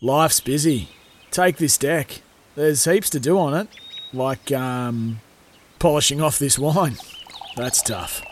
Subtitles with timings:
[0.00, 0.90] Life's busy.
[1.32, 2.22] Take this deck.
[2.54, 3.66] There's heaps to do on it,
[4.12, 5.20] like um,
[5.80, 6.96] polishing off this wine.
[7.56, 8.22] That's tough.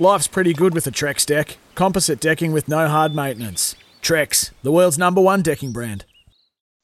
[0.00, 1.58] Life's pretty good with a Trex deck.
[1.76, 3.76] Composite decking with no hard maintenance.
[4.02, 6.04] Trex, the world's number one decking brand.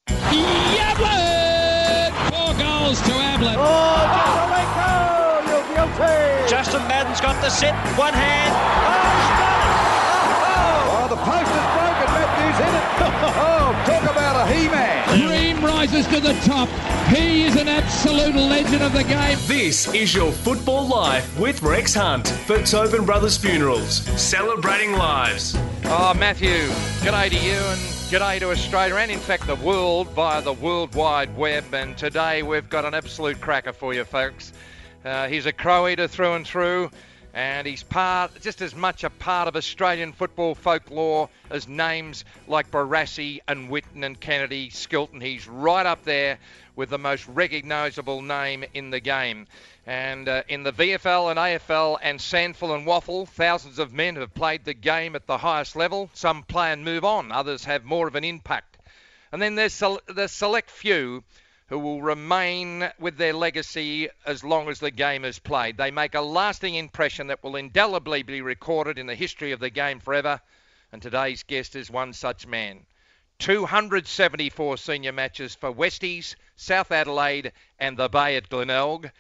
[0.09, 0.53] Yablett!
[2.31, 3.57] Four goals to Ablett.
[3.59, 4.07] Oh,
[4.55, 6.49] Jacko, you're guilty.
[6.49, 8.55] Justin Madden's got the set, one hand.
[10.91, 12.18] Oh, the post is broken.
[12.59, 13.35] Matthews hit it.
[13.37, 15.19] Oh, talk about a he-man.
[15.19, 16.69] Dream rises to the top.
[17.09, 19.39] He is an absolute legend of the game.
[19.47, 25.57] This is your football life with Rex Hunt for Tobin Brothers Funerals, celebrating lives.
[25.85, 26.67] Oh, Matthew,
[27.01, 30.95] g'day to you and g'day to Australia and in fact the world via the World
[30.95, 31.73] Wide Web.
[31.73, 34.53] And today we've got an absolute cracker for you, folks.
[35.05, 36.91] Uh, he's a crow eater through and through,
[37.39, 42.69] and he's part, just as much a part of Australian football folklore as names like
[42.73, 45.21] Barassi and Whitten and Kennedy, Skilton.
[45.23, 46.41] He's right up there
[46.75, 49.47] with the most recognisable name in the game.
[49.87, 54.35] And uh, in the VFL and AFL and SANFL and WAFL, thousands of men have
[54.35, 56.11] played the game at the highest level.
[56.15, 58.79] Some play and move on, others have more of an impact.
[59.31, 61.23] And then there's the select few
[61.69, 65.77] who will remain with their legacy as long as the game is played.
[65.77, 69.71] They make a lasting impression that will indelibly be recorded in the history of the
[69.71, 70.41] game forever.
[70.93, 72.87] And today's guest is one such man.
[73.39, 79.11] 274 senior matches for Westies, South Adelaide, and the Bay at Glenelg.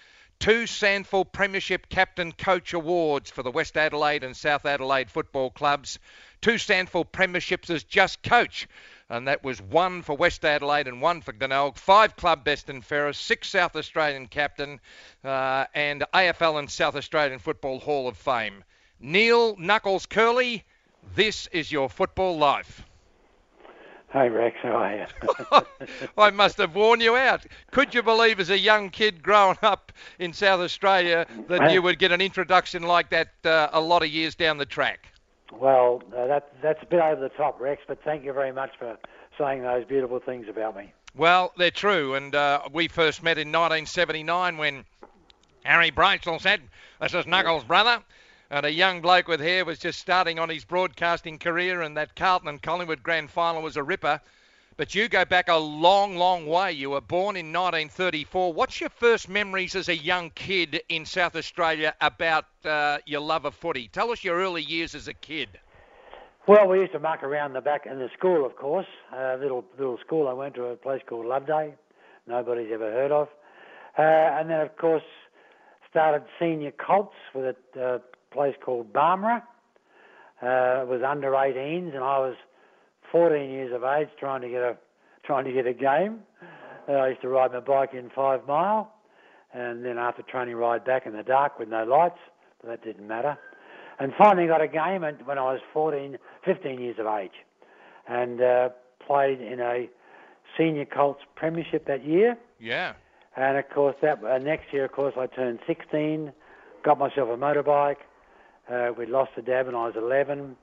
[0.41, 5.99] Two SANFL Premiership Captain Coach Awards for the West Adelaide and South Adelaide football clubs.
[6.41, 8.69] Two SANFL Premierships as just coach,
[9.11, 11.77] and that was one for West Adelaide and one for Glenelg.
[11.77, 14.81] Five club best and fairest, six South Australian captain,
[15.25, 18.65] uh, and AFL and South Australian Football Hall of Fame.
[19.01, 20.63] Neil Knuckles Kerley,
[21.15, 22.85] this is your football life.
[24.11, 25.97] Hey Rex, how are you?
[26.19, 27.45] I must have worn you out.
[27.71, 31.99] Could you believe, as a young kid growing up in South Australia, that you would
[31.99, 35.13] get an introduction like that uh, a lot of years down the track?
[35.53, 38.71] Well, uh, that that's a bit over the top, Rex, but thank you very much
[38.79, 38.97] for
[39.39, 40.93] saying those beautiful things about me.
[41.17, 44.85] Well, they're true, and uh, we first met in 1979 when
[45.65, 46.61] Harry Brayshaw said,
[47.01, 48.03] "This is Knuckles' brother."
[48.51, 52.17] And a young bloke with hair was just starting on his broadcasting career, and that
[52.17, 54.23] Carlton and Collingwood grand final was a ripper.
[54.79, 56.71] But you go back a long, long way.
[56.71, 58.53] You were born in 1934.
[58.53, 63.45] What's your first memories as a young kid in South Australia about uh, your love
[63.45, 63.89] of footy?
[63.89, 65.49] Tell us your early years as a kid.
[66.47, 68.87] Well, we used to muck around the back in the school, of course.
[69.13, 71.75] A little little school I went to, a place called Loveday.
[72.29, 73.27] Nobody's ever heard of.
[73.99, 75.03] Uh, and then, of course,
[75.91, 77.99] started senior Colts with a uh,
[78.31, 79.43] place called Barmera.
[80.41, 82.37] Uh, it was under 18s, and I was
[83.13, 84.77] 14 years of age trying to get a
[85.25, 86.21] trying to get a game.
[86.89, 88.93] Uh, I used to ride my bike in five mile,
[89.53, 92.19] and then after training, ride back in the dark with no lights.
[92.61, 93.39] But that didn't matter.
[93.99, 97.33] And finally got a game when I was 14, 15 years of age,
[98.09, 98.69] and uh,
[99.05, 99.89] played in a
[100.57, 102.39] senior Colts premiership that year.
[102.61, 102.95] Yeah.
[103.37, 106.33] And of course, that uh, next year, of course, I turned 16,
[106.85, 107.97] got myself a motorbike.
[108.71, 110.57] Uh, we lost the dad when I was 11,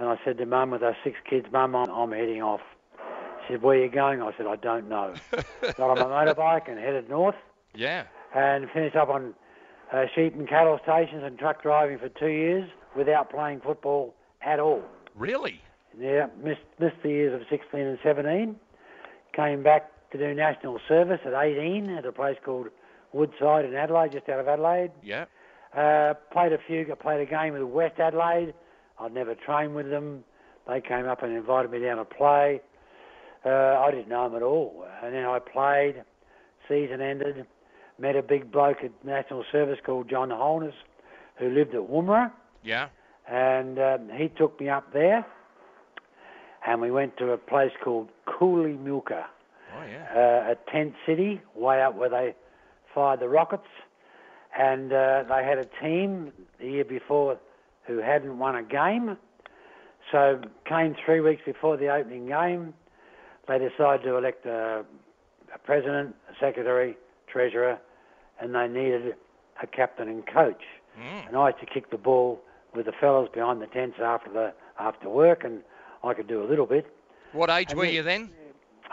[0.00, 2.60] and I said to Mum, with our six kids, Mum, I'm, I'm heading off.
[3.46, 5.14] She said, "Where are you going?" I said, "I don't know."
[5.76, 7.34] got on my motorbike and headed north,
[7.74, 8.04] Yeah.
[8.34, 9.34] and finished up on
[9.92, 14.58] uh, sheep and cattle stations and truck driving for two years without playing football at
[14.58, 14.82] all.
[15.14, 15.60] Really?
[15.98, 18.56] Yeah, missed missed the years of 16 and 17.
[19.34, 22.68] Came back to do national service at 18 at a place called
[23.12, 24.90] Woodside in Adelaide, just out of Adelaide.
[25.02, 25.24] Yeah.
[25.76, 28.54] Uh, played a few, played a game with West Adelaide.
[29.00, 30.24] I'd never trained with them.
[30.68, 32.60] They came up and invited me down to play.
[33.44, 34.84] Uh, I didn't know them at all.
[35.02, 36.02] And then I played.
[36.68, 37.46] Season ended.
[37.98, 40.74] Met a big bloke at national service called John Holness,
[41.36, 42.30] who lived at Woomera
[42.62, 42.88] Yeah.
[43.28, 45.24] and um, he took me up there,
[46.66, 49.24] and we went to a place called Koolymilka,
[49.76, 50.06] Oh yeah.
[50.48, 52.34] uh, a tent city way up where they
[52.94, 53.68] fired the rockets,
[54.58, 57.38] and uh, they had a team the year before
[57.86, 59.16] who hadn't won a game,
[60.12, 62.74] so came three weeks before the opening game.
[63.48, 64.84] they decided to elect a,
[65.54, 66.96] a president, a secretary,
[67.26, 67.78] treasurer,
[68.40, 69.14] and they needed
[69.62, 70.62] a captain and coach.
[70.98, 71.28] Mm.
[71.28, 72.40] And I had to kick the ball
[72.74, 75.62] with the fellas behind the tents after the after work, and
[76.02, 76.86] I could do a little bit.
[77.32, 78.30] What age And were you then?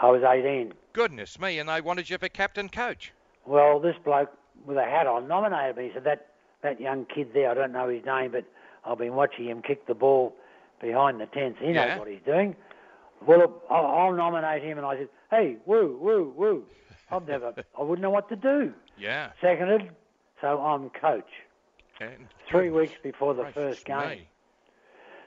[0.02, 0.74] I was 18.
[0.94, 3.14] Goodness me, and they wanted you for captain coach.
[3.46, 4.32] Well, this bloke
[4.66, 5.88] with a hat on nominated me.
[5.88, 6.28] He said that
[6.64, 8.46] that young kid there, I don't know his name, but
[8.88, 10.36] I've been watching him kick the ball
[10.82, 11.60] behind the tents.
[11.62, 11.88] He Yeah.
[11.90, 12.56] knows what he's doing.
[13.26, 16.64] Well, I'll, I'll nominate him, and I said, "Hey, woo, woo, woo."
[17.12, 18.74] I've never, I wouldn't know what to do.
[18.98, 19.32] Yeah.
[19.42, 19.90] Seconded,
[20.42, 21.30] so I'm coach.
[22.00, 24.08] And Three weeks before the first game.
[24.10, 24.28] me.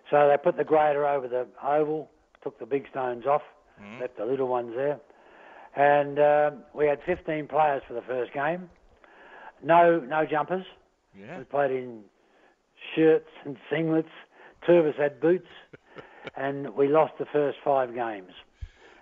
[0.08, 2.10] So they put the grader over the oval,
[2.42, 3.42] took the big stones off,
[3.82, 4.00] Mm.
[4.00, 5.00] left the little ones there,
[5.74, 8.68] and um, we had 15 players for the first game.
[9.62, 10.66] No, no jumpers.
[11.18, 11.38] Yeah.
[11.38, 12.02] We played in
[12.94, 14.08] shirts and singlets.
[14.66, 15.48] Two of us had boots,
[16.36, 18.32] and we lost the first five games.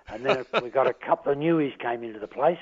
[0.08, 2.58] And then we got a couple of newies came into the place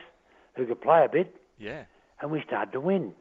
[0.55, 1.85] who could play a bit, Yeah.
[2.21, 3.13] and we started to win.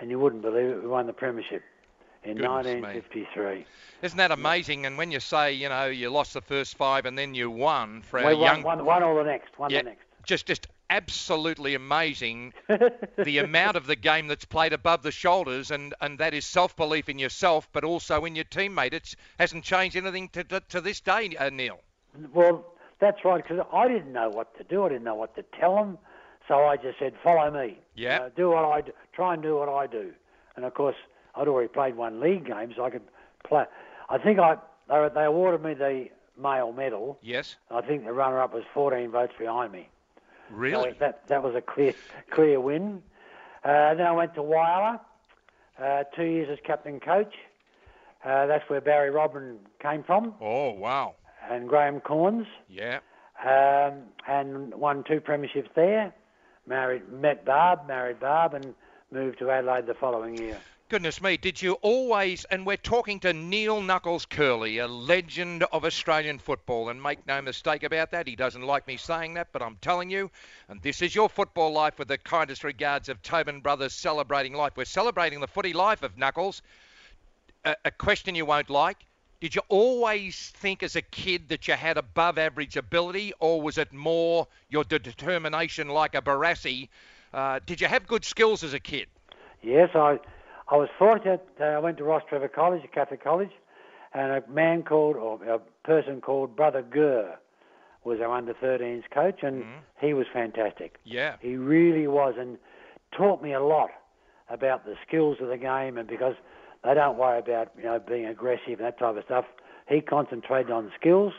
[0.00, 1.62] And you wouldn't believe it, we won the premiership
[2.24, 2.80] in Goodness me.
[2.80, 3.64] 1953.
[4.02, 4.84] Isn't that amazing?
[4.86, 8.02] And when you say, you know, you lost the first five and then you won
[8.02, 10.02] for We our won, young, won, won all the next, won yeah, the next.
[10.24, 12.52] just just absolutely amazing
[13.18, 16.76] the amount of the game that's played above the shoulders, and and that is self
[16.76, 18.92] belief in yourself, but also in your teammate.
[18.92, 21.80] It hasn't changed anything to to, to this day, uh, Neil.
[22.34, 22.64] Well,
[23.00, 24.84] that's right, because I didn't know what to do.
[24.84, 25.98] I didn't know what to tell them.
[26.46, 27.78] So I just said, follow me.
[27.94, 28.22] Yeah.
[28.22, 28.92] Uh, do what I do.
[29.14, 30.12] Try and do what I do.
[30.56, 30.96] And of course,
[31.34, 33.02] I'd already played one league game, so I could
[33.46, 33.64] play.
[34.10, 34.56] I think I
[34.88, 36.08] they, they awarded me the
[36.40, 37.18] male medal.
[37.22, 37.56] Yes.
[37.70, 39.88] I think the runner-up was 14 votes behind me.
[40.52, 40.90] Really?
[40.90, 41.94] So that that was a clear
[42.30, 43.02] clear win.
[43.64, 45.00] Uh, then I went to Whyalla,
[45.82, 47.32] uh, two years as captain coach.
[48.24, 51.14] Uh, that's where Barrie Robran came from, Oh wow.
[51.50, 53.00] and Graham Cornes, Yeah.
[53.44, 56.12] um, and won two premierships there.
[56.66, 58.74] Married, met Barb, married Barb, and
[59.10, 60.58] moved to Adelaide the following year.
[60.92, 65.86] Goodness me, did you always, and we're talking to Neil Knuckles Kerley, a legend of
[65.86, 69.62] Australian football, and make no mistake about that, he doesn't like me saying that, but
[69.62, 70.30] I'm telling you,
[70.68, 74.74] and this is your football life with the kindest regards of Tobin Brothers celebrating life.
[74.76, 76.60] We're celebrating the footy life of Knuckles.
[77.64, 78.98] A, a question you won't like.
[79.40, 83.78] Did you always think as a kid that you had above average ability, or was
[83.78, 86.90] it more your de- determination like a Barassi?
[87.32, 89.06] Uh, did you have good skills as a kid?
[89.62, 90.18] Yes, I,
[90.72, 91.46] I was fortunate.
[91.60, 93.50] Uh, I went to Rostrevor College, a Catholic college,
[94.14, 97.38] and a man called, or a person called Brother Gurr
[98.04, 99.64] was our under 13s coach, and
[100.00, 100.96] he was fantastic.
[101.04, 101.36] Yeah.
[101.40, 102.56] He really was, and
[103.14, 103.90] taught me a lot
[104.48, 106.34] about the skills of the game, and because
[106.82, 109.44] they don't worry about you know being aggressive and that type of stuff,
[109.88, 111.34] he concentrated on skills.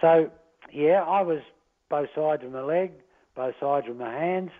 [0.00, 0.30] So
[0.72, 1.40] yeah, I was
[1.88, 2.90] both sides of my leg,
[3.36, 4.50] both sides of my hands,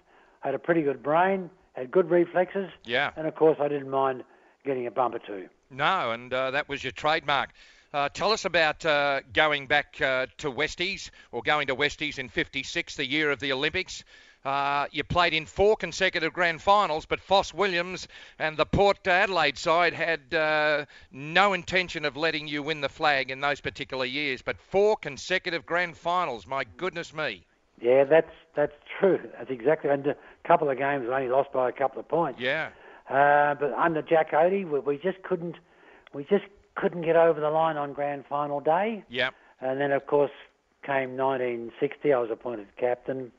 [0.40, 3.10] had a pretty good brain, had good reflexes, Yeah.
[3.16, 4.24] and of course I didn't mind
[4.64, 5.48] getting a bump or two.
[5.70, 7.50] No, and uh, that was your trademark.
[7.92, 12.28] Uh, tell us about uh, going back uh, to Westies, or going to Westies in
[12.28, 14.02] 56, the year of the Olympics.
[14.44, 19.56] Uh, you played in four consecutive grand finals, but Foss Williams and the Port Adelaide
[19.56, 24.42] side had uh, no intention of letting you win the flag in those particular years.
[24.42, 27.46] But four consecutive grand finals, my goodness me.
[27.84, 29.20] Yeah, that's that's true.
[29.38, 29.90] That's exactly.
[29.90, 30.16] And a
[30.46, 32.40] couple of games we only lost by a couple of points.
[32.40, 32.70] Yeah.
[33.10, 35.56] Uh, but under Jack Oatey, we, we just couldn't,
[36.14, 36.44] we just
[36.76, 39.04] couldn't get over the line on grand final day.
[39.10, 39.30] Yeah.
[39.60, 40.30] And then, of course,
[40.86, 42.12] came 1960.
[42.12, 43.30] I was appointed captain,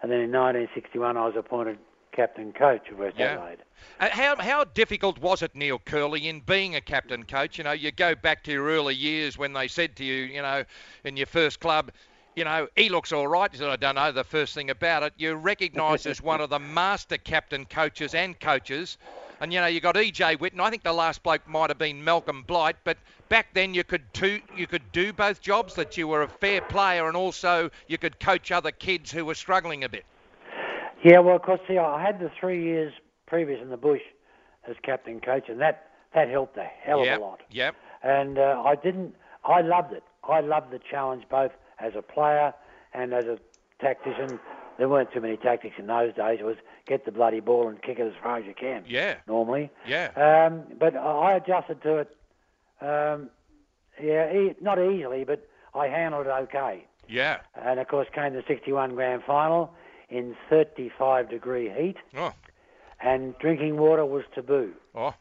[0.00, 1.78] and then in 1961 I was appointed
[2.12, 3.32] captain coach of West Yeah.
[3.32, 3.58] Adelaide.
[4.00, 7.58] Uh, How, how difficult was it, Neil Kerley, in being a captain coach?
[7.58, 10.40] You know, you go back to your early years when they said to you, you
[10.42, 10.64] know,
[11.04, 11.90] in your first club,
[12.34, 13.52] you know, he looks all right.
[13.52, 15.12] You said, I don't know the first thing about it.
[15.16, 18.98] You're recognised as one of the master captain coaches and coaches.
[19.40, 20.36] And, you know, you got E.J.
[20.36, 20.60] Whitten.
[20.60, 22.76] I think the last bloke might have been Malcolm Blight.
[22.84, 22.96] But
[23.28, 26.60] back then you could, do, you could do both jobs, that you were a fair
[26.60, 30.04] player and also you could coach other kids who were struggling a bit.
[31.04, 32.92] Yeah, well, of course, see, I had the three years
[33.26, 34.02] previous in the bush
[34.68, 37.16] as captain coach, and that that helped a hell yep.
[37.16, 37.40] of a lot.
[37.50, 37.74] Yep.
[38.04, 39.14] And uh, I didn't.
[39.44, 40.04] I loved it.
[40.28, 41.50] I loved the challenge both
[41.82, 42.54] as a player
[42.94, 43.38] and as a
[43.80, 44.38] tactician.
[44.78, 46.38] There weren't too many tactics in those days.
[46.40, 48.84] It was get the bloody ball and kick it as far as you can.
[48.86, 49.16] Yeah.
[49.28, 49.70] Normally.
[49.86, 50.10] Yeah.
[50.16, 52.16] Um, but I adjusted to it.
[52.80, 53.28] Um,
[54.02, 56.86] yeah, e- not easily, but I handled it okay.
[57.08, 57.40] Yeah.
[57.54, 59.74] And of course, came the 61 grand final
[60.08, 62.32] in 35 degree heat, Oh.
[63.00, 64.72] and drinking water was taboo.
[64.94, 65.14] Oh.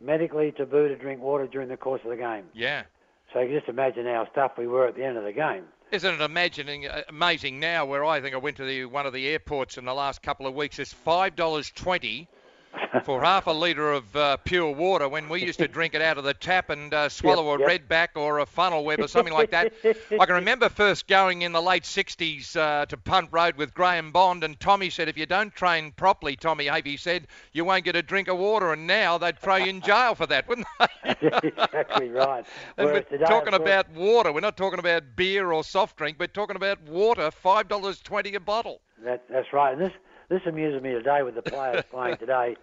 [0.00, 2.44] Medically taboo to drink water during the course of the game.
[2.54, 2.84] Yeah.
[3.32, 5.64] So you can just imagine how stuffed we were at the end of the game.
[5.90, 9.12] Isn't it imagining, uh, amazing now where I think I went to the, one of
[9.12, 12.28] the airports in the last couple of weeks, it's $5.20
[13.04, 16.18] for half a litre of uh, pure water when we used to drink it out
[16.18, 17.88] of the tap and uh, swallow Yep, a yep.
[17.88, 19.72] redback or a funnel web or something like that.
[19.84, 24.12] I can remember first going in the late 60s uh, to Punt Road with Graham
[24.12, 27.96] Bond, and Tommy said, if you don't train properly, Tommy Hafey said, you won't get
[27.96, 31.16] a drink of water, and now they'd throw you in jail for that, wouldn't they?
[31.42, 32.44] exactly right.
[32.78, 34.32] We're today, talking about water.
[34.32, 36.16] We're not talking about beer or soft drink.
[36.18, 38.80] We're talking about water, five dollars twenty a bottle.
[39.04, 39.72] That, that's right.
[39.72, 39.92] And this
[40.30, 42.56] this amuses me today with the players playing today.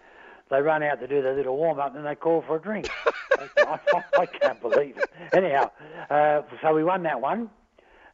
[0.50, 2.88] They run out to do their little warm up and they call for a drink.
[3.38, 3.78] I,
[4.18, 5.10] I, can't believe it.
[5.32, 5.70] Anyhow,
[6.08, 7.50] uh, so we won that one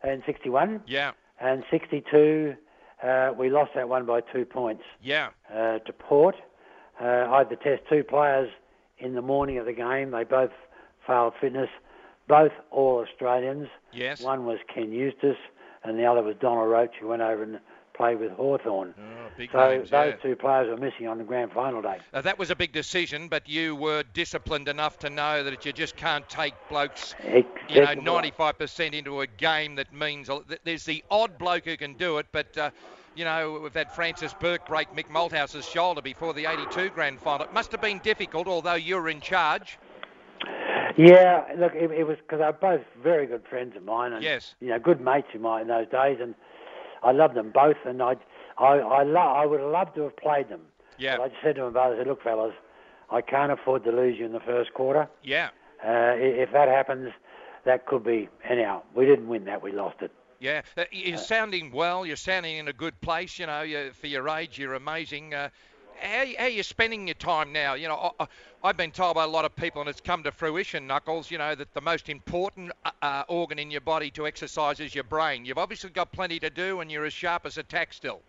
[0.02, 2.56] in 61 Yeah, and 62.
[3.02, 6.34] Uh, we lost that one by two points yeah, uh, to Port.
[7.00, 8.50] Uh, I had to test two players
[8.98, 10.10] in the morning of the game.
[10.10, 10.50] They both
[11.06, 11.68] failed fitness.
[12.26, 13.68] Both all Australians.
[13.92, 14.20] yes.
[14.20, 15.36] One was Ken Eustace,
[15.84, 17.60] and the other was Donald Roach, who went over and
[17.94, 18.94] played with Hawthorn.
[18.98, 20.16] Oh, so names, those yeah.
[20.16, 21.98] two players were missing on the grand final day.
[22.12, 25.72] Uh, that was a big decision, but you were disciplined enough to know that you
[25.72, 27.14] just can't take blokes,
[27.68, 30.28] you know, 95% into a game that means
[30.64, 32.56] there's the odd bloke who can do it, but.
[32.56, 32.70] Uh,
[33.16, 37.46] you know, we've had Francis Bourke break Mick Malthouse's shoulder before the 82 grand final.
[37.46, 39.78] It must have been difficult, although you were in charge.
[40.96, 44.54] Yeah, look, it, it was because they're both very good friends of mine, and Yes.
[44.60, 46.34] you know, good mates of mine in those days, and
[47.04, 48.16] I loved them both, and I,
[48.58, 50.62] I, I, lo- I would have loved to have played them.
[50.98, 51.16] Yeah.
[51.16, 52.54] But I just said to my brother, I said, look, fellas,
[53.10, 55.08] I can't afford to lose you in the first quarter.
[55.22, 55.50] Yeah.
[55.84, 57.12] Uh, if that happens,
[57.64, 58.28] that could be.
[58.48, 60.10] Anyhow, we didn't win that; we lost it.
[60.40, 62.06] Yeah, uh, you're sounding well.
[62.06, 63.38] You're sounding in a good place.
[63.38, 65.34] You know, for your age, you're amazing.
[65.34, 65.50] Uh,
[66.00, 67.74] how, how are you spending your time now?
[67.74, 68.26] You know, I-
[68.64, 71.30] I've been told by a lot of people, and it's come to fruition, Knuckles.
[71.30, 74.94] You know that the most important uh, uh, organ in your body to exercise is
[74.94, 75.44] your brain.
[75.44, 78.22] You've obviously got plenty to do, and you're as sharp as a tack still.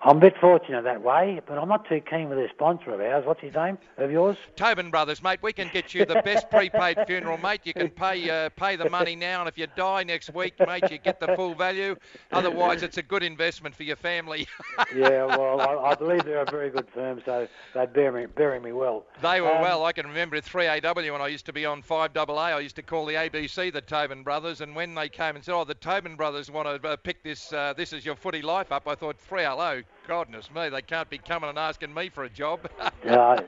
[0.00, 3.00] I'm a bit fortunate that way, but I'm not too keen with this sponsor of
[3.00, 3.24] ours.
[3.26, 3.78] What's his name?
[3.96, 4.36] Of yours?
[4.54, 7.62] Tobin Brothers, mate, we can get you the best prepaid funeral, mate.
[7.64, 10.84] You can pay uh, pay the money now, and if you die next week, mate,
[10.90, 11.96] you get the full value.
[12.30, 14.46] Otherwise, it's a good investment for your family.
[14.94, 18.60] yeah, well, I, I believe they're a very good firm, so they'd bury me, bury
[18.60, 19.04] me well.
[19.20, 19.84] They were Um, well.
[19.84, 22.38] I can remember at 3AW when I used to be on 5AA.
[22.38, 25.54] I used to call the ABC the Tobin Brothers, and when they came and said,
[25.54, 28.70] "Oh, the Tobin Brothers want to uh, pick this, uh, this is your footy life
[28.70, 32.24] up," I thought, "Free hello, goodness me, they can't be coming and asking me for
[32.24, 32.60] a job."
[33.08, 33.40] Uh,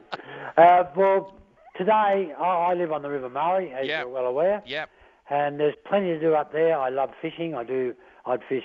[0.56, 1.35] uh, well,
[1.76, 4.00] today I, I live on the River Murray, as Yeah.
[4.00, 4.87] you're well aware, yeah,
[5.28, 6.78] and there's plenty to do up there.
[6.78, 7.54] I love fishing.
[7.54, 7.94] I do.
[8.26, 8.64] I'd fish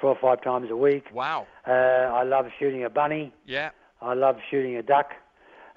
[0.00, 1.04] four or five times a week.
[1.12, 3.32] wow, Uh, I love shooting a bunny.
[3.46, 3.70] yeah,
[4.02, 5.12] I love shooting a duck.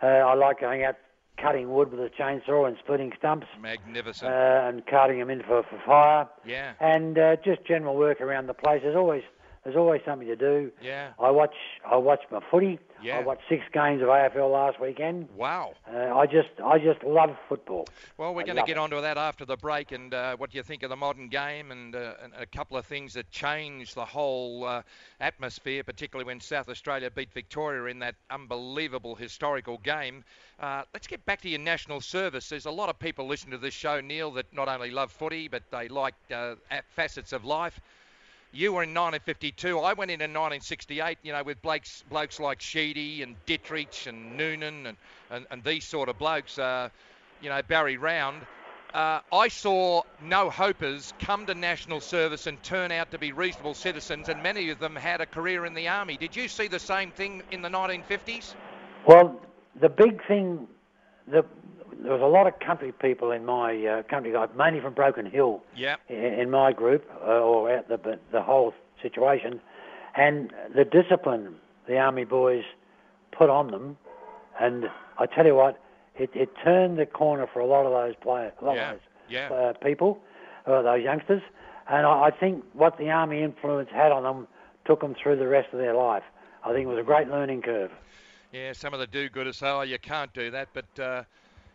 [0.04, 0.96] Uh, I like going out
[1.42, 4.30] cutting wood with a chainsaw and splitting stumps uh, magnificent.
[4.32, 6.28] and carting them in for, for fire.
[6.46, 8.82] yeah, And uh, just general work around the place.
[8.84, 9.24] There's always
[9.64, 10.72] there's always something to do.
[10.82, 12.80] yeah, I watch I watch my footy.
[13.02, 13.20] Yeah.
[13.20, 15.30] I watched six games of AFL last weekend.
[15.36, 15.74] wow.
[15.90, 17.88] Uh, I just I just love football.
[18.18, 18.78] Well, we're going to get it.
[18.78, 21.72] onto that after the break and uh, what do you think of the modern game
[21.72, 24.82] and, uh, and a couple of things that changed the whole uh,
[25.22, 30.24] atmosphere, particularly when South Australia beat Victoria in that unbelievable historical game.
[30.60, 32.50] Uh, let's get back to your national service.
[32.50, 35.48] There's a lot of people listening to this show, Neil, that not only love footy
[35.48, 36.56] but they like uh,
[36.96, 37.80] facets of life.
[38.52, 39.80] You were in 1952.
[39.80, 42.04] I went in in 1968, you know, with blokes,
[42.40, 44.98] like Sheedy and Dittrich and Noonan and,
[45.30, 46.90] and, and these sort of blokes, uh,
[47.42, 48.42] you know, Barry Round.
[48.92, 53.76] Uh, I saw no hopers come to national service and turn out to be reasonable
[53.76, 56.18] citizens, and many of them had a career in the army.
[56.18, 58.56] Did you see the same thing in the 1950s?
[59.06, 59.40] Well,
[59.80, 60.68] the big thing,
[61.28, 61.46] the,
[62.02, 65.26] there was a lot of country people in my uh, country, like mainly from Broken
[65.26, 65.96] Hill, Yeah.
[66.08, 69.60] in, in my group, uh, or out the the whole situation,
[70.16, 71.56] and the discipline
[71.88, 72.64] the army boys
[73.32, 73.98] put on them,
[74.60, 75.82] and I tell you what,
[76.16, 79.00] it, it turned the corner for a lot of those players, a lot Yeah, of
[79.00, 79.50] those yeah.
[79.50, 80.20] uh, people,
[80.68, 81.42] uh, those youngsters,
[81.90, 84.48] and I, I think what the army influence had on them
[84.86, 86.24] took them through the rest of their life.
[86.64, 87.92] I think it was a great learning curve.
[88.52, 91.24] Yeah, some of the do-gooders say, oh, you can't do that, but, uh,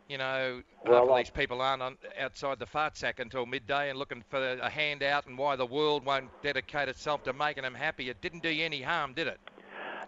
[0.09, 3.91] you know, Well, half of these people aren't on, outside the fart sack until midday
[3.91, 7.75] and looking for a handout and why the world won't dedicate itself to making them
[7.75, 8.11] happy.
[8.11, 9.41] It didn't do you any harm, did it?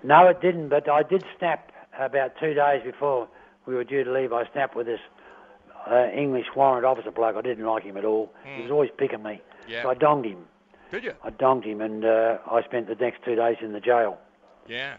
[0.03, 3.29] No, it didn't, but I did snap about two days before
[3.65, 4.33] we were due to leave.
[4.33, 5.01] I snapped with this
[5.91, 7.37] uh, English warrant officer bloke.
[7.37, 8.33] I didn't like him at all.
[8.45, 9.41] He was always picking me.
[9.67, 9.83] Yeah.
[9.83, 10.45] So I donged him.
[10.91, 11.15] Did you?
[11.25, 14.19] I donged him, and uh, I spent the next two days in the jail.
[14.69, 14.97] Yeah.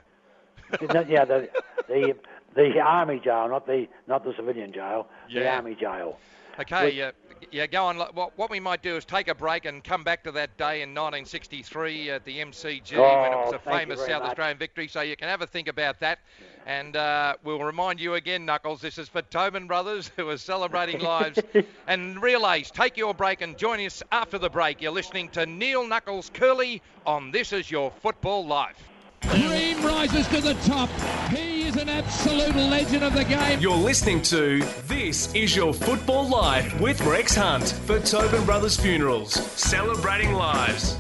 [0.82, 1.50] Yeah, the,
[1.88, 2.16] the
[2.56, 5.08] the army jail, not the not the civilian jail.
[5.34, 6.18] The army jail.
[6.60, 7.12] Okay, uh,
[7.52, 7.98] yeah, go on.
[7.98, 10.82] What, what we might do is take a break and come back to that day
[10.82, 14.30] in 1963 at the MCG Oh, when it was a famous South much.
[14.30, 14.88] Australian victory.
[14.88, 16.18] So you can have a think about that.
[16.66, 21.00] And uh, we'll remind you again, Knuckles, this is for Tobin Brothers who are celebrating
[21.00, 21.40] lives.
[21.88, 24.82] and relays, take your break and join us after the break.
[24.82, 28.84] You're listening to Neil Knuckles Kerley on This Is Your Football Life.
[29.22, 30.90] Cream rises to the top.
[31.30, 33.60] He is an absolute legend of the game.
[33.60, 39.34] You're listening to This Is Your Football Life with Rex Hunt for Tobin Brothers Funerals,
[39.34, 40.98] celebrating lives.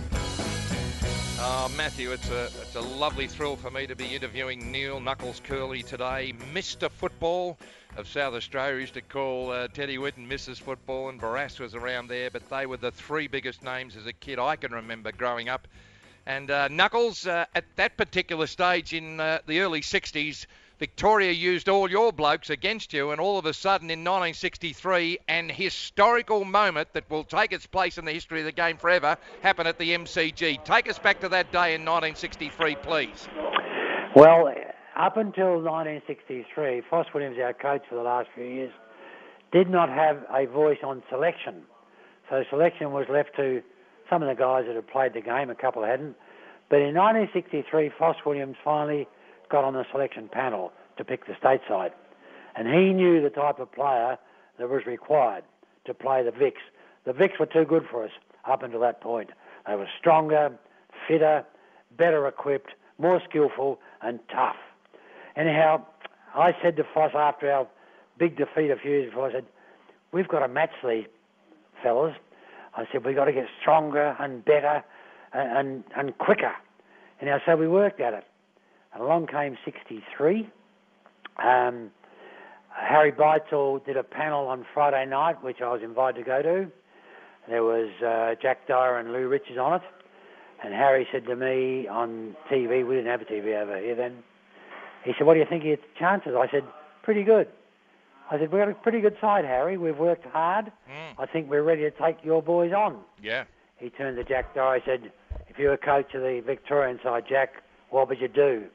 [1.39, 5.41] Oh, Matthew, it's a it's a lovely thrill for me to be interviewing Neil Knuckles
[5.41, 6.91] Kerley today, Mr.
[6.91, 7.57] Football
[7.95, 8.81] of South Australia.
[8.81, 10.59] Used to call uh, Teddy Whitten Mrs.
[10.59, 14.13] Football, and Barras was around there, but they were the three biggest names as a
[14.13, 15.67] kid I can remember growing up.
[16.27, 20.45] And uh, Knuckles, uh, at that particular stage in uh, the early 60s,
[20.79, 25.49] Victoria used all your blokes against you, and all of a sudden in 1963, an
[25.49, 29.67] historical moment that will take its place in the history of the game forever happened
[29.67, 30.63] at the MCG.
[30.63, 33.27] Take us back to that day in 1963, please.
[34.15, 34.53] Well,
[34.95, 38.71] up until 1963, Foss Williams, our coach for the last few years,
[39.51, 41.63] did not have a voice on selection.
[42.29, 43.63] So selection was left to
[44.09, 46.15] some of the guys that had played the game, a couple hadn't.
[46.69, 49.07] But in 1963, Foss Williams finally
[49.49, 51.91] got on the selection panel to pick the stateside.
[52.55, 54.17] And he knew the type of player
[54.57, 55.43] that was required
[55.85, 56.63] to play the Vicks.
[57.05, 58.11] The Vicks were too good for us
[58.45, 59.29] up until that point.
[59.67, 60.57] They were stronger,
[61.07, 61.45] fitter,
[61.97, 64.55] better equipped, more skillful, and tough.
[65.35, 65.85] Anyhow,
[66.33, 67.67] I said to Foss after our
[68.17, 69.45] big defeat a few years before, I said,
[70.11, 71.05] We've got to match these
[71.83, 72.15] fellas.
[72.75, 74.83] I said, We've got to get stronger and better
[75.33, 76.53] and, and, and quicker.
[77.21, 78.23] Anyhow, so we worked at it.
[78.93, 80.49] And along came 63.
[81.43, 81.91] Um,
[82.69, 86.71] Harry Beitzel did a panel on Friday night, which I was invited to go to.
[87.49, 89.81] There was uh, Jack Dyer and Lou Richards on it.
[90.63, 94.23] And Harry said to me on TV, we didn't have a TV over here then.
[95.03, 96.33] He said, What do you think of your chances?
[96.37, 96.63] I said,
[97.03, 97.47] Pretty good.
[98.29, 99.77] I said, We've got a pretty good side, Harry.
[99.77, 100.71] We've worked hard.
[101.17, 102.99] I think we're ready to take your boys on.
[103.21, 103.45] Yeah.
[103.77, 104.79] He turned to Jack Dyer.
[104.79, 105.11] He said,
[105.47, 108.65] If you were coach of the Victorian side, Jack, what would you do?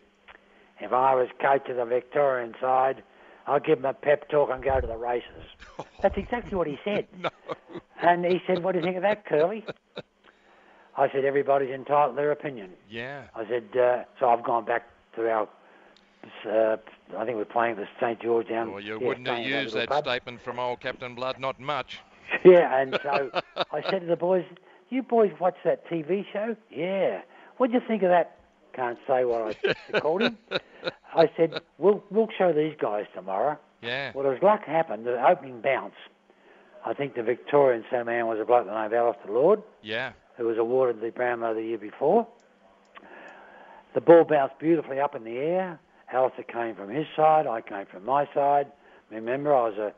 [0.83, 3.03] If I was coach of the Victorian side,
[3.47, 5.45] I'd give him a pep talk and go to the races.
[6.03, 7.07] That's exactly what he said.
[7.19, 7.31] No.
[8.01, 9.65] And he said, What do you think of that, Curly?
[10.97, 12.71] I said, Everybody's entitled to their opinion.
[12.89, 13.25] Yeah.
[13.35, 15.49] I said, uh, So I've gone back to our.
[16.47, 16.77] Uh,
[17.19, 18.71] I think we're playing the St George down.
[18.71, 20.05] Well, you yeah, wouldn't have used that pub.
[20.05, 22.01] statement from old Captain Blood, not much.
[22.45, 23.31] Yeah, and so
[23.73, 24.45] I said to the boys,
[24.89, 26.57] "You boys watch that TV show?
[26.71, 27.21] Yeah.
[27.59, 28.39] What do you think of that?"
[28.73, 29.57] Can't say what
[29.93, 30.39] I called him.
[31.15, 34.13] I said, "We'll we'll show these guys tomorrow." Yeah.
[34.15, 35.95] Well, as luck happened, the opening bounce.
[36.85, 39.63] I think the Victorian centre man was a bloke by the name of Alistair Lord,
[39.83, 40.13] Yeah.
[40.37, 42.27] who was awarded the Brownlow the year before.
[43.95, 45.79] The ball bounced beautifully up in the air.
[46.13, 48.67] Alistair came from his side, I came from my side.
[49.11, 49.93] Remember, I was a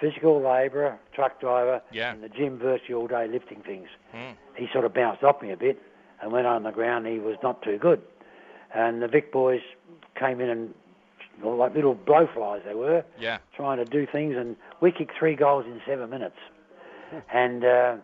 [0.00, 2.12] physical labourer, truck driver, Yeah.
[2.12, 3.88] in the gym virtually all day lifting things.
[4.14, 4.34] Mm.
[4.56, 5.80] He sort of bounced off me a bit
[6.22, 7.06] and went on the ground.
[7.06, 8.00] He was not too good.
[8.74, 9.60] And the Vic boys
[10.18, 10.74] came in and,
[11.44, 13.38] like little blowflies they were, Yeah.
[13.56, 16.36] trying to do things, and we kicked three goals in seven minutes.
[17.34, 17.96] and uh,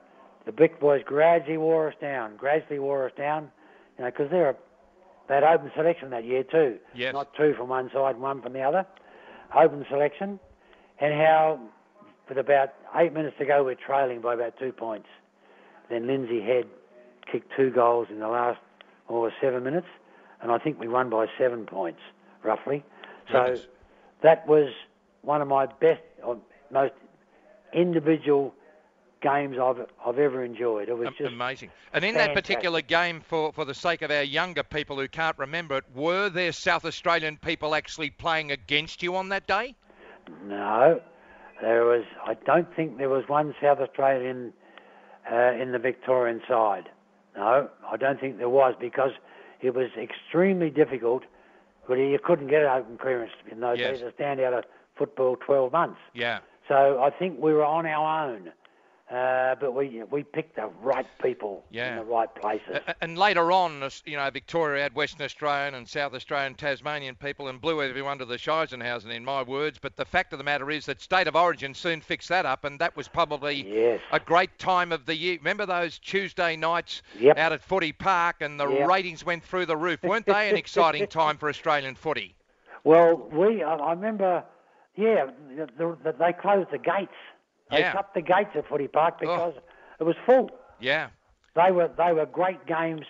[0.44, 3.50] the Vic boys gradually wore us down, gradually wore us down,
[3.96, 4.56] you know, because they're a,
[5.28, 6.78] they had open selection that year too.
[6.94, 7.12] Yes.
[7.12, 8.86] Not two from one side and one from the other.
[9.54, 10.40] Open selection.
[11.00, 11.60] And how,
[12.28, 15.06] with about eight minutes to go, we're trailing by about two points.
[15.90, 16.64] Then Lindsay Head
[17.30, 18.60] kicked two goals in the last,
[19.08, 19.86] or seven minutes,
[20.40, 22.00] and I think we won by seven points,
[22.42, 22.84] roughly.
[23.30, 23.56] So
[24.22, 24.70] that was
[25.22, 26.38] one of my best, or
[26.70, 26.94] most
[27.72, 28.54] individual
[29.20, 30.88] games I've I've ever enjoyed.
[30.88, 31.70] It was just Amazing.
[31.92, 35.36] And in that particular game, for, for the sake of our younger people who can't
[35.38, 39.74] remember it, were there South Australian people actually playing against you on that day?
[40.44, 41.00] no.
[41.60, 42.04] There was.
[42.24, 44.52] I don't think there was one South Australian
[45.30, 46.88] uh, in the Victorian side.
[47.38, 49.12] No, I don't think there was because
[49.60, 51.22] it was extremely difficult.
[51.86, 53.92] But you couldn't get an open clearance in those Yes.
[53.92, 54.64] days to stand out of
[54.96, 56.00] football 12 months.
[56.12, 56.40] Yeah.
[56.66, 58.52] So I think we were on our own,
[59.10, 61.92] uh, but we we picked the right people Yeah.
[61.92, 62.78] in the right places.
[63.00, 67.60] And later on, you know, Victoria had Western Australian and South Australian, Tasmanian people and
[67.60, 69.78] blew everyone to the Scheisenhausen, in my words.
[69.78, 72.64] But the fact of the matter is that State of Origin soon fixed that up,
[72.64, 74.00] and that was probably Yes.
[74.12, 75.38] a great time of the year.
[75.38, 77.38] Remember those Tuesday nights Yep.
[77.38, 78.88] out at Footy Park, and the Yep.
[78.88, 80.50] ratings went through the roof, weren't they?
[80.50, 82.34] An exciting time for Australian footy.
[82.84, 84.44] Well, we I, I remember,
[84.96, 87.12] yeah, the, the, they closed the gates
[87.70, 87.92] They Yeah.
[87.92, 89.54] shut the gates at Footy Park because
[90.00, 90.50] it was full.
[90.80, 91.08] Yeah.
[91.54, 93.02] They were they were great games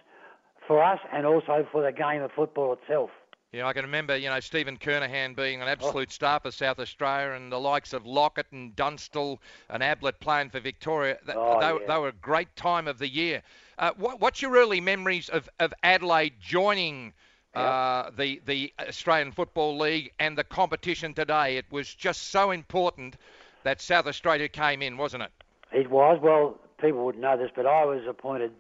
[0.67, 3.11] for us and also for the game of football itself.
[3.53, 5.65] Yeah, I can remember, you know, Stephen Kernahan being Oh.
[5.65, 9.41] an absolute star for South Australia and the likes of Lockett and Dunstall
[9.71, 11.17] and Ablett playing for Victoria.
[11.25, 11.87] Th- Oh, they, yeah.
[11.95, 13.43] they were a great time of the year.
[13.79, 17.15] Uh, what, what's your early memories of, of Adelaide joining
[17.55, 21.57] uh, the, the Australian Football League and the competition today?
[21.57, 23.17] It was just so important
[23.65, 25.31] that South Australia came in, wasn't it?
[25.73, 26.59] It was well.
[26.81, 28.53] People wouldn't know this, but I was appointed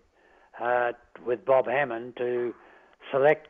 [0.60, 0.92] uh,
[1.24, 2.52] with Bob Hammond to
[3.12, 3.48] select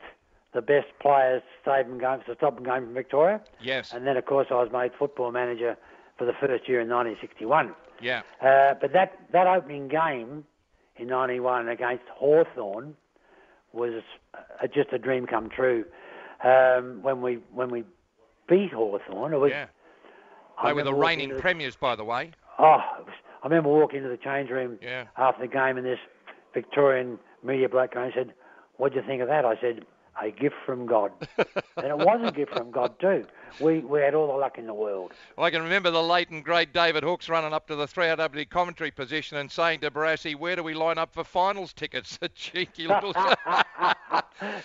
[0.54, 3.40] the best players to save and game for the stop and game from Victoria.
[3.60, 3.92] Yes.
[3.92, 5.76] And then, of course, I was made football manager
[6.16, 7.74] for the first year in 1961.
[8.00, 8.22] Yeah.
[8.42, 10.44] Uh, but that, that opening game
[10.96, 12.94] in 91 against Hawthorn
[13.72, 14.02] was
[14.34, 15.84] uh, just a dream come true.
[16.42, 17.84] Um, when we when we
[18.48, 19.50] beat Hawthorn, it was.
[19.50, 19.66] Yeah.
[20.60, 22.32] I They were the reigning the- premiers, by the way.
[22.58, 22.64] Oh,
[22.98, 23.08] was,
[23.42, 25.04] I remember walking into the change room Yeah.
[25.16, 26.00] after the game, and this
[26.54, 28.34] Victorian media bloke came and said,
[28.76, 29.86] "What do you think of that?" I said,
[30.20, 31.12] "A gift from God,"
[31.76, 33.24] and it was a gift from God too.
[33.60, 35.12] We we had all the luck in the world.
[35.38, 38.90] I can remember the late and great David Hookes running up to the 3AW commentary
[38.90, 42.18] position and saying to Barassi, where do we line up for finals tickets?
[42.22, 43.14] A cheeky little...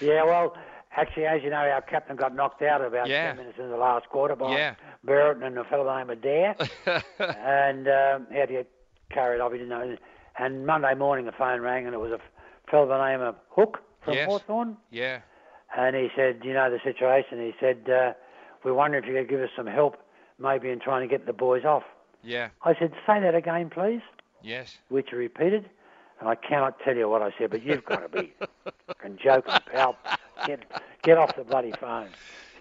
[0.01, 0.55] Yeah, well,
[0.95, 3.27] actually, as you know, our captain got knocked out about Yeah.
[3.27, 4.75] ten minutes in the last quarter by Yeah.
[5.03, 8.69] Burton and a fellow named the name of Dare, and um, he had to get
[9.11, 9.51] carried off.
[9.51, 9.95] He didn't know.
[10.37, 12.19] And Monday morning, the phone rang, and it was a
[12.69, 14.27] fellow by the name of Hook from Yes.
[14.27, 14.77] Hawthorn.
[14.89, 15.19] yeah.
[15.75, 17.39] And he said, you know the situation.
[17.39, 18.13] He said, uh,
[18.63, 19.97] we wonder if you could give us some help,
[20.37, 21.81] maybe in trying to get the boys off.
[22.21, 22.49] Yeah.
[22.63, 24.01] I said, say that again, please,
[24.43, 24.77] Yes.
[24.89, 25.69] which he repeated.
[26.19, 28.33] And I cannot tell you what I said, but you've got to be
[28.87, 29.97] fucking joking, pal.
[30.45, 30.59] Get,
[31.01, 32.09] get off the bloody phone.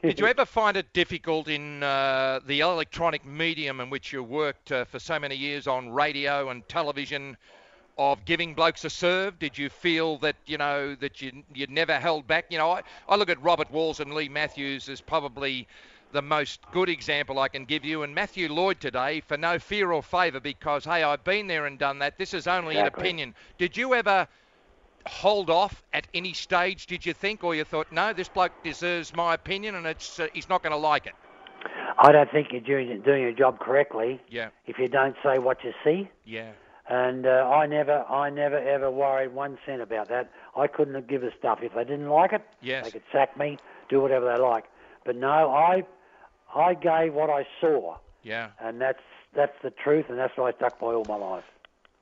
[0.02, 4.72] Did you ever find it difficult in uh, the electronic medium in which you worked
[4.72, 7.37] uh, for so many years on radio and television
[7.98, 9.38] of giving blokes a serve?
[9.38, 12.46] Did you feel that, you know, that you, you'd never held back?
[12.50, 15.68] You know, I, I look at Robert Walls and Leigh Matthews as probably
[16.11, 19.92] the most good example I can give you, and Matthew Lloyd today for no fear
[19.92, 22.18] or favour because, hey, I've been there and done that.
[22.18, 23.35] This is only an opinion.
[23.56, 24.28] Did you ever
[25.06, 29.14] hold off at any stage, did you think, or you thought, no, this bloke deserves
[29.14, 31.14] my opinion and it's uh, he's not going to like it?
[31.98, 35.62] I don't think you're doing, doing your job correctly Yeah, if you don't say what
[35.62, 36.10] you see.
[36.24, 36.52] yeah,
[36.88, 40.30] And uh, I never, I never ever worried one cent about that.
[40.56, 42.42] I couldn't give a stuff if they didn't like it.
[42.60, 42.84] Yes.
[42.86, 44.64] They could sack me, do whatever they like.
[45.04, 45.84] But no, I,
[46.54, 48.50] I gave what I saw, yeah.
[48.60, 49.02] and that's
[49.34, 51.44] that's the truth, and that's what I stuck by all my life.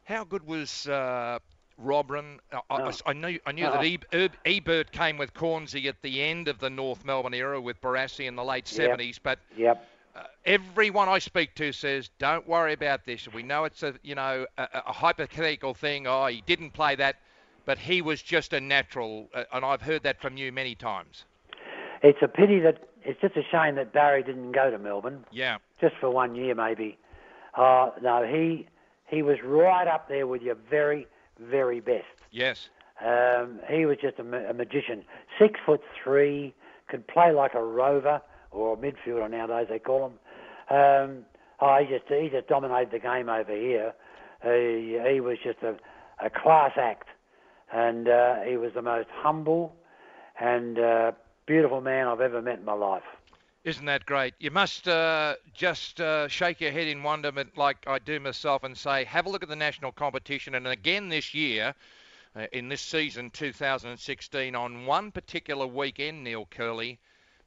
[0.04, 1.38] How good was uh,
[1.82, 2.38] Robran?
[2.52, 2.90] I, I- Oh.
[3.06, 3.72] I knew, I knew Oh.
[3.72, 7.60] that e- Eb- Ebert came with Cornsey at the end of the North Melbourne era
[7.60, 8.98] with Barassi in the late Yep.
[8.98, 9.86] 70s, but Yep.
[10.16, 13.26] uh, everyone I speak to says, "Don't worry about this.
[13.32, 16.06] We know it's a you know a, a hypothetical thing.
[16.06, 17.16] Oh, he didn't play that,
[17.64, 21.24] but he was just a natural." Uh, and I've heard that from you many times.
[22.02, 25.24] It's a pity that it's just a shame that Barry didn't go to Melbourne.
[25.30, 26.98] Yeah, just for one year maybe.
[27.54, 28.66] Uh, no, he
[29.08, 31.06] he was right up there with your very
[31.40, 32.04] very best.
[32.30, 32.68] yes,
[33.04, 35.04] Um, he was just a, ma- a magician.
[35.38, 36.54] Six foot three,
[36.88, 40.76] could play like a rover or a midfielder nowadays they call him.
[40.76, 41.24] Um,
[41.60, 43.94] oh, he just he just dominated the game over here.
[44.42, 45.76] He, he was just a,
[46.24, 47.08] a class act,
[47.72, 49.74] and uh, he was the most humble
[50.40, 51.12] and uh,
[51.46, 53.02] beautiful man I've ever met in my life.
[53.62, 54.32] Isn't that great?
[54.38, 58.76] You must uh, just uh, shake your head in wonderment, like I do myself, and
[58.76, 60.54] say, have a look at the national competition.
[60.54, 61.74] And again this year,
[62.34, 66.96] uh, in this season 2016, on one particular weekend, Neil Kerley,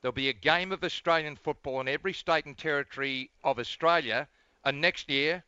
[0.01, 4.27] there'll be a game of Australian football in every state and territory of Australia.
[4.65, 5.43] And next year,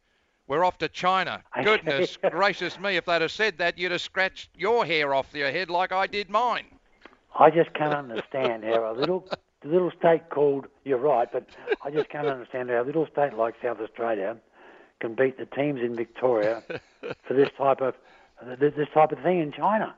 [0.47, 1.43] we're off to China.
[1.63, 5.51] Goodness gracious me, if they'd have said that, you'd have scratched your hair off your
[5.51, 6.65] head like I did mine.
[7.37, 9.27] I just can't understand how a little
[9.65, 11.47] a little state called you're right, but
[11.83, 14.37] I just can't understand how a little state like South Australia
[14.99, 16.63] can beat the teams in Victoria
[17.23, 17.95] for this type of
[18.59, 19.95] this type of thing in China.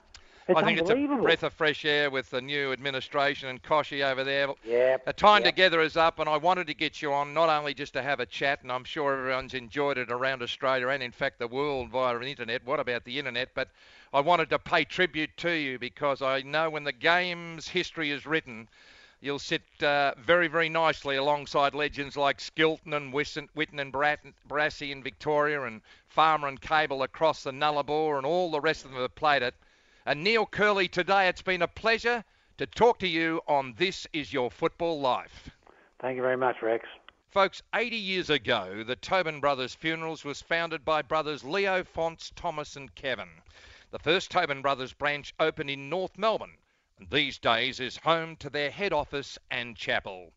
[0.48, 4.02] It's I think it's a breath of fresh air with the new administration and Kochie
[4.10, 4.48] over there.
[4.64, 4.96] yeah.
[5.06, 5.50] The time yeah.
[5.50, 8.22] together is up, and I wanted to get you on not only just to have
[8.22, 11.90] a chat, and I'm sure everyone's enjoyed it around Australia and, in fact, the world
[11.90, 12.66] via the internet.
[12.66, 13.50] What about the internet?
[13.56, 13.68] But
[14.14, 18.26] I wanted to pay tribute to you because I know when the game's history is
[18.26, 18.70] written,
[19.20, 24.92] you'll sit uh, very, very nicely alongside legends like Skilton and Whitten and Brat- Barassi
[24.92, 29.02] in Victoria and Farmer and Cable across the Nullarbor and all the rest of them
[29.02, 29.56] have played it.
[30.06, 32.24] And Neil Kerley, today it's been a pleasure
[32.60, 35.50] to talk to you on This Is Your Football Life.
[36.00, 36.86] Thank you very much, Rex.
[37.32, 42.76] Folks, 80 years ago, the Tobin Brothers Funerals was founded by brothers Leo Fonts, Thomas,
[42.76, 43.30] and Kevin.
[43.90, 46.58] The first Tobin Brothers branch opened in North Melbourne
[47.12, 50.34] these days is home to their head office and chapel.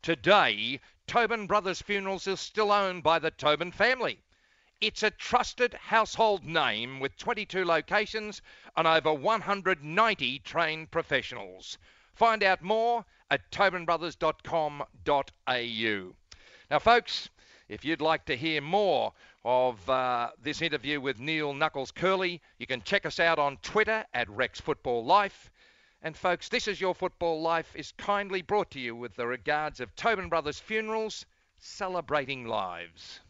[0.00, 4.20] Today, Tobin Brothers Funerals is still owned by the Tobin family.
[4.80, 8.42] It's a trusted household name with 22 locations
[8.76, 11.78] and over 190 trained professionals.
[12.14, 16.14] Find out more at tobinbrothers.com.au.
[16.70, 17.28] Now, folks,
[17.68, 19.12] if you'd like to hear more
[19.44, 24.04] of uh, this interview with Neil Knuckles Kerley, you can check us out on Twitter
[24.14, 25.50] at Rex Football Life.
[26.04, 29.80] And folks, this is your football life is kindly brought to you with the regards
[29.80, 31.24] of Tobin Brothers Funerals,
[31.58, 33.20] celebrating lives.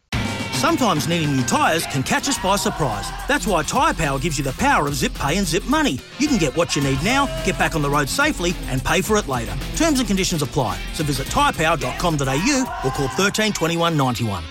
[0.51, 3.09] Sometimes needing new tyres can catch us by surprise.
[3.29, 5.99] That's why Tyre Power gives you the power of zip pay and zip money.
[6.19, 8.99] You can get what you need now, get back on the road safely, and pay
[8.99, 9.55] for it later.
[9.77, 10.77] Terms and conditions apply.
[10.93, 14.43] So visit tyrepower.com.au or call 13 21 91.